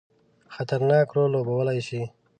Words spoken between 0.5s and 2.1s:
خطرناک رول لوبولای شي.